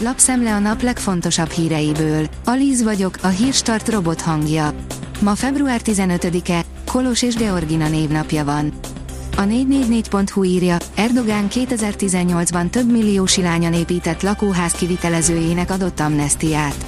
lapszemle 0.00 0.54
a 0.54 0.58
nap 0.58 0.82
legfontosabb 0.82 1.50
híreiből. 1.50 2.26
Alíz 2.44 2.82
vagyok, 2.82 3.18
a 3.22 3.28
hírstart 3.28 3.88
robot 3.88 4.20
hangja. 4.20 4.72
Ma 5.20 5.34
február 5.34 5.80
15-e, 5.84 6.64
Kolos 6.84 7.22
és 7.22 7.34
Georgina 7.34 7.88
névnapja 7.88 8.44
van. 8.44 8.72
A 9.36 9.42
444.hu 9.42 10.44
írja, 10.44 10.76
Erdogán 10.94 11.46
2018-ban 11.50 12.70
több 12.70 12.90
millió 12.90 13.26
silányan 13.26 13.74
épített 13.74 14.22
lakóház 14.22 14.72
kivitelezőjének 14.72 15.70
adott 15.70 16.00
amnestiát. 16.00 16.84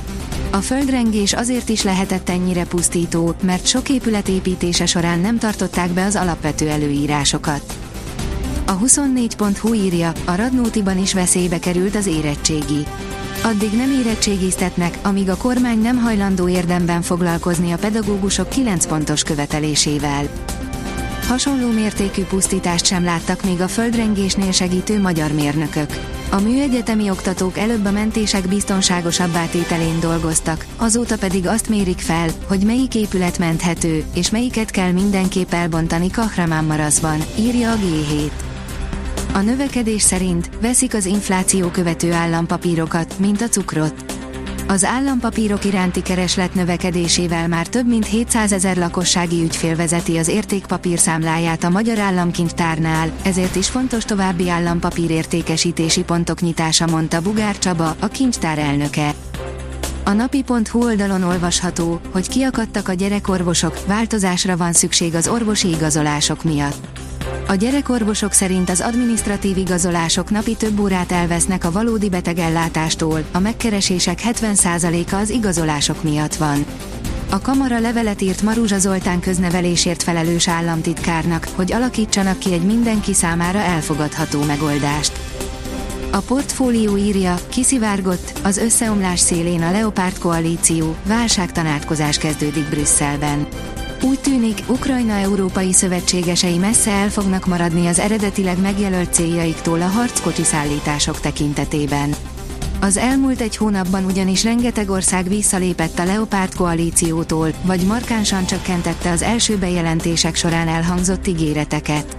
A 0.51 0.57
földrengés 0.57 1.33
azért 1.33 1.69
is 1.69 1.83
lehetett 1.83 2.29
ennyire 2.29 2.65
pusztító, 2.65 3.35
mert 3.43 3.67
sok 3.67 3.89
épület 3.89 4.29
építése 4.29 4.87
során 4.87 5.19
nem 5.19 5.39
tartották 5.39 5.91
be 5.91 6.05
az 6.05 6.17
alapvető 6.17 6.69
előírásokat. 6.69 7.80
A 8.71 8.79
24.hu 8.79 9.75
írja, 9.75 10.13
a 10.25 10.35
Radnótiban 10.35 10.99
is 10.99 11.15
veszélybe 11.15 11.59
került 11.59 11.95
az 11.95 12.07
érettségi. 12.07 12.87
Addig 13.43 13.73
nem 13.73 13.91
érettségiztetnek, 13.91 14.99
amíg 15.03 15.29
a 15.29 15.37
kormány 15.37 15.79
nem 15.79 15.97
hajlandó 15.97 16.49
érdemben 16.49 17.03
foglalkozni 17.03 17.73
a 17.73 17.77
pedagógusok 17.77 18.49
9 18.49 18.87
pontos 18.87 19.23
követelésével. 19.23 20.29
Hasonló 21.29 21.71
mértékű 21.71 22.23
pusztítást 22.23 22.85
sem 22.85 23.05
láttak 23.05 23.45
még 23.45 23.61
a 23.61 23.69
földrengésnél 23.69 24.53
segítő 24.53 25.01
magyar 25.01 25.33
mérnökök. 25.33 25.91
A 26.31 26.41
műegyetemi 26.41 27.11
oktatók 27.11 27.59
előbb 27.59 27.85
a 27.85 27.91
mentések 27.91 28.49
biztonságosabb 28.49 29.35
átételén 29.35 30.01
dolgoztak, 30.01 30.67
azóta 30.77 31.19
pedig 31.19 31.47
azt 31.47 31.69
mérik 31.69 31.99
fel, 31.99 32.29
hogy 32.47 32.65
melyik 32.65 32.95
épület 32.95 33.39
menthető, 33.39 34.05
és 34.15 34.31
melyiket 34.31 34.71
kell 34.71 34.91
mindenképp 34.91 35.53
elbontani 35.53 36.11
Kahramanmaraszban, 36.11 37.25
írja 37.39 37.71
a 37.71 37.77
G7. 37.77 38.50
A 39.33 39.39
növekedés 39.39 40.03
szerint 40.03 40.51
veszik 40.61 40.95
az 40.95 41.05
infláció 41.05 41.69
követő 41.69 42.13
állampapírokat, 42.13 43.19
mint 43.19 43.41
a 43.41 43.49
cukrot. 43.49 44.05
Az 44.69 44.85
állampapírok 44.85 45.65
iránti 45.65 46.03
kereslet 46.03 46.55
növekedésével 46.55 47.49
már 47.49 47.67
több 47.67 47.87
mint 47.87 48.07
700 48.07 48.53
ezer 48.53 48.77
lakossági 48.77 49.43
ügyfél 49.43 49.77
vezeti 49.77 50.17
az 50.17 50.29
értékpapír 50.29 50.99
számláját 50.99 51.65
a 51.65 51.69
Magyar 51.69 51.99
Államkincstárnál, 51.99 53.11
ezért 53.23 53.57
is 53.57 53.69
fontos 53.69 54.05
további 54.05 54.49
állampapír 54.49 55.11
értékesítési 55.11 56.03
pontok 56.03 56.41
nyitása, 56.41 56.87
mondta 56.87 57.21
Bugár 57.21 57.59
Csaba, 57.59 57.97
a 57.99 58.07
kincstár 58.07 58.59
elnöke. 58.59 59.15
A 60.05 60.13
napi.hu 60.13 60.85
oldalon 60.85 61.23
olvasható, 61.23 62.01
hogy 62.13 62.29
kiakadtak 62.29 62.89
a 62.89 62.93
gyerekorvosok, 62.93 63.87
változásra 63.87 64.57
van 64.57 64.73
szükség 64.73 65.15
az 65.15 65.29
orvosi 65.29 65.69
igazolások 65.69 66.45
miatt. 66.45 67.10
A 67.51 67.55
gyerekorvosok 67.55 68.33
szerint 68.33 68.71
az 68.71 68.81
administratív 68.81 69.57
igazolások 69.57 70.31
napi 70.31 70.57
több 70.57 70.81
órát 70.81 71.13
elvesznek 71.13 71.65
a 71.65 71.71
valódi 71.71 72.09
betegellátástól, 72.09 73.25
a 73.33 73.39
megkeresések 73.39 74.21
70%-a 74.25 75.15
az 75.15 75.31
igazolások 75.31 76.03
miatt 76.03 76.35
van. 76.35 76.65
A 77.31 77.41
kamara 77.41 77.79
levelet 77.79 78.21
írt 78.21 78.43
Maruzsa 78.43 78.79
Zoltán 78.79 79.21
köznevelésért 79.21 80.03
felelős 80.03 80.49
államtitkárnak, 80.49 81.49
hogy 81.55 81.73
alakítsanak 81.73 82.39
ki 82.39 82.53
egy 82.53 82.65
mindenki 82.65 83.15
számára 83.15 83.59
elfogadható 83.59 84.43
megoldást. 84.43 85.13
A 86.11 86.19
portfólió 86.19 86.97
írja, 86.97 87.39
kiszivárgott, 87.49 88.33
az 88.43 88.57
összeomlás 88.57 89.21
szélén 89.21 89.63
a 89.63 89.71
Leopard 89.71 90.19
koalíció, 90.19 90.97
válságtanátkozás 91.07 92.19
kezdődik 92.19 92.69
Brüsszelben. 92.69 93.47
Úgy 94.03 94.21
tűnik, 94.21 94.63
Ukrajna 94.67 95.13
európai 95.13 95.73
szövetségesei 95.73 96.59
messze 96.59 96.91
el 96.91 97.11
fognak 97.11 97.47
maradni 97.47 97.87
az 97.87 97.99
eredetileg 97.99 98.61
megjelölt 98.61 99.13
céljaiktól 99.13 99.83
a 99.83 99.87
harckocsi 99.87 100.43
szállítások 100.43 101.21
tekintetében. 101.21 102.15
Az 102.81 102.97
elmúlt 102.97 103.41
egy 103.41 103.57
hónapban 103.57 104.05
ugyanis 104.05 104.45
rengeteg 104.45 104.91
ország 104.91 105.29
visszalépett 105.29 105.99
a 105.99 106.05
Leopard 106.05 106.55
koalíciótól, 106.55 107.53
vagy 107.63 107.87
markánsan 107.87 108.47
csökkentette 108.47 109.11
az 109.11 109.23
első 109.23 109.57
bejelentések 109.57 110.35
során 110.35 110.69
elhangzott 110.69 111.27
ígéreteket. 111.27 112.17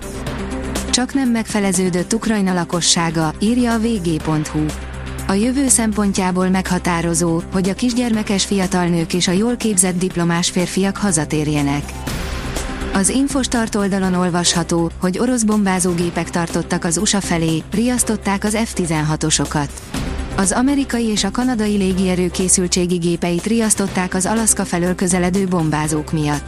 Csak 0.90 1.14
nem 1.14 1.30
megfeleződött 1.30 2.14
Ukrajna 2.14 2.54
lakossága, 2.54 3.34
írja 3.40 3.74
a 3.74 3.80
vg.hu. 3.80 4.66
A 5.32 5.34
jövő 5.34 5.68
szempontjából 5.68 6.50
meghatározó, 6.50 7.42
hogy 7.52 7.70
a 7.70 7.74
kisgyermekes 7.74 8.46
fiatal 8.46 8.86
nők 8.86 9.14
és 9.14 9.28
a 9.28 9.32
jól 9.32 9.56
képzett 9.56 9.98
diplomás 9.98 10.50
férfiak 10.50 10.98
hazatérjenek. 10.98 11.84
Az 12.94 13.10
Infostart 13.10 13.76
oldalon 13.76 14.14
olvasható, 14.14 14.92
hogy 15.00 15.20
orosz 15.20 15.44
bombázógépek 15.44 16.30
tartottak 16.30 16.84
az 16.84 16.98
USA 16.98 17.22
felé, 17.22 17.64
riasztották 17.72 18.44
az 18.44 18.58
F-16-osokat. 18.64 19.70
Az 20.38 20.52
amerikai 20.52 21.06
és 21.06 21.24
a 21.24 21.32
kanadai 21.32 21.78
légierő 21.78 22.30
készültségi 22.30 22.96
gépeit 22.96 23.46
riasztották 23.46 24.14
az 24.14 24.26
Alaszka 24.26 24.66
felől 24.66 24.96
közeledő 24.96 25.48
bombázók 25.48 26.12
miatt. 26.12 26.44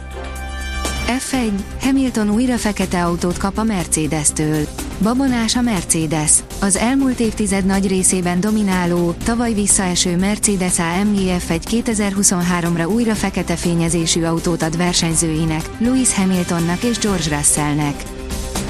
F1, 1.06 1.50
Hamilton 1.80 2.30
újra 2.30 2.56
fekete 2.56 3.04
autót 3.04 3.38
kap 3.38 3.58
a 3.58 3.62
Mercedes-től. 3.62 4.66
Babonás 5.02 5.56
a 5.56 5.60
Mercedes. 5.60 6.32
Az 6.60 6.76
elmúlt 6.76 7.20
évtized 7.20 7.64
nagy 7.64 7.88
részében 7.88 8.40
domináló, 8.40 9.14
tavaly 9.24 9.52
visszaeső 9.52 10.16
Mercedes 10.16 10.78
AMG 10.78 11.16
F1 11.16 11.60
2023-ra 11.70 12.92
újra 12.94 13.14
fekete 13.14 13.56
fényezésű 13.56 14.22
autót 14.22 14.62
ad 14.62 14.76
versenyzőinek, 14.76 15.70
Lewis 15.78 16.14
Hamiltonnak 16.14 16.82
és 16.82 16.98
George 16.98 17.36
Russellnek. 17.36 18.02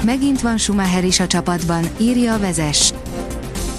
Megint 0.03 0.41
van 0.41 0.57
Schumacher 0.57 1.05
is 1.05 1.19
a 1.19 1.27
csapatban, 1.27 1.83
írja 1.97 2.33
a 2.33 2.39
vezes. 2.39 2.93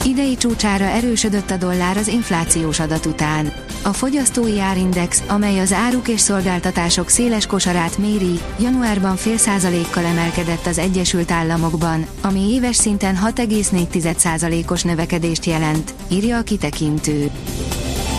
Idei 0.07 0.37
csúcsára 0.37 0.85
erősödött 0.85 1.51
a 1.51 1.57
dollár 1.57 1.97
az 1.97 2.09
inflációs 2.09 2.81
adat 2.81 3.07
után. 3.07 3.53
A 3.83 3.93
fogyasztói 3.93 4.61
árindex, 4.61 5.23
amely 5.29 5.59
az 5.59 5.73
áruk 5.73 6.09
és 6.09 6.21
szolgáltatások 6.21 7.09
széles 7.09 7.47
kosarát 7.47 7.99
méri, 7.99 8.41
januárban 8.61 9.17
fél 9.17 9.37
százalékkal 9.37 10.05
emelkedett 10.05 10.67
az 10.67 10.79
Egyesült 10.79 11.31
Államokban, 11.31 12.07
ami 12.23 12.53
éves 12.53 12.77
szinten 12.77 13.19
6,4%-os 13.25 14.83
növekedést 14.83 15.45
jelent, 15.45 15.95
írja 16.09 16.37
a 16.37 16.43
kitekintő. 16.43 17.31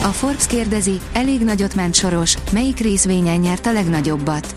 A 0.04 0.08
Forbes 0.08 0.48
kérdezi, 0.48 1.00
elég 1.14 1.42
nagyot 1.42 1.76
ment 1.76 1.96
soros, 1.96 2.38
melyik 2.52 2.80
részvényen 2.80 3.40
nyert 3.40 3.66
a 3.66 3.72
legnagyobbat. 3.72 4.56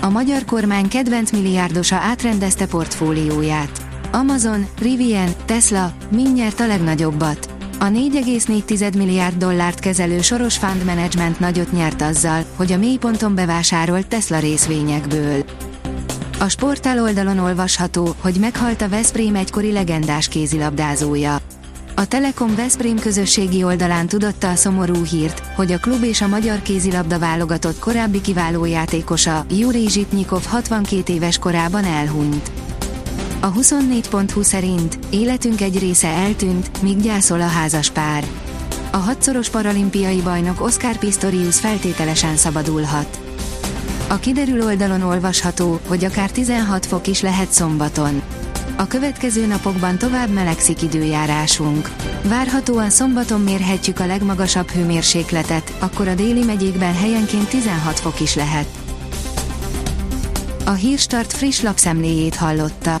A 0.00 0.08
magyar 0.08 0.44
kormány 0.44 0.88
kedvenc 0.88 1.30
milliárdosa 1.30 1.96
átrendezte 1.96 2.66
portfólióját. 2.66 3.89
Amazon, 4.12 4.66
Rivian, 4.80 5.30
Tesla, 5.44 5.92
mind 6.10 6.34
nyert 6.34 6.60
a 6.60 6.66
legnagyobbat. 6.66 7.50
A 7.78 7.84
4,4 7.84 8.96
milliárd 8.96 9.36
dollárt 9.36 9.78
kezelő 9.78 10.20
Soros 10.20 10.56
Fund 10.56 10.84
Management 10.84 11.40
nagyot 11.40 11.72
nyert 11.72 12.02
azzal, 12.02 12.44
hogy 12.56 12.72
a 12.72 12.76
mélyponton 12.76 13.34
bevásárolt 13.34 14.06
Tesla 14.06 14.38
részvényekből. 14.38 15.44
A 16.38 16.48
sportál 16.48 17.02
oldalon 17.02 17.38
olvasható, 17.38 18.14
hogy 18.20 18.36
meghalt 18.40 18.82
a 18.82 18.88
Veszprém 18.88 19.34
egykori 19.34 19.72
legendás 19.72 20.28
kézilabdázója. 20.28 21.38
A 21.94 22.06
Telekom 22.06 22.54
Veszprém 22.54 22.98
közösségi 22.98 23.62
oldalán 23.62 24.06
tudotta 24.06 24.50
a 24.50 24.54
szomorú 24.54 25.04
hírt, 25.04 25.42
hogy 25.54 25.72
a 25.72 25.78
klub 25.78 26.02
és 26.02 26.20
a 26.20 26.28
magyar 26.28 26.62
kézilabda 26.62 27.18
válogatott 27.18 27.78
korábbi 27.78 28.20
kiváló 28.20 28.64
játékosa, 28.64 29.44
Juri 29.50 29.88
Zsitnyikov 29.88 30.44
62 30.44 31.12
éves 31.12 31.38
korában 31.38 31.84
elhunyt. 31.84 32.59
A 33.42 33.52
24.20 33.52 34.42
szerint 34.42 34.98
életünk 35.10 35.60
egy 35.60 35.78
része 35.78 36.08
eltűnt, 36.08 36.82
míg 36.82 37.00
gyászol 37.00 37.40
a 37.40 37.46
házas 37.46 37.90
pár. 37.90 38.24
A 38.90 38.96
hatszoros 38.96 39.48
paralimpiai 39.48 40.20
bajnok 40.20 40.60
Oscar 40.60 40.96
Pistorius 40.96 41.60
feltételesen 41.60 42.36
szabadulhat. 42.36 43.20
A 44.08 44.16
kiderül 44.16 44.62
oldalon 44.62 45.02
olvasható, 45.02 45.80
hogy 45.86 46.04
akár 46.04 46.30
16 46.30 46.86
fok 46.86 47.06
is 47.06 47.20
lehet 47.20 47.52
szombaton. 47.52 48.22
A 48.76 48.86
következő 48.86 49.46
napokban 49.46 49.98
tovább 49.98 50.28
melegszik 50.28 50.82
időjárásunk. 50.82 51.90
Várhatóan 52.22 52.90
szombaton 52.90 53.40
mérhetjük 53.40 54.00
a 54.00 54.06
legmagasabb 54.06 54.70
hőmérsékletet, 54.70 55.72
akkor 55.78 56.08
a 56.08 56.14
déli 56.14 56.44
megyékben 56.44 56.94
helyenként 56.94 57.48
16 57.48 58.00
fok 58.00 58.20
is 58.20 58.34
lehet. 58.34 58.66
A 60.64 60.72
Hírstart 60.72 61.32
friss 61.32 61.60
lapszemléjét 61.60 62.34
hallotta. 62.34 63.00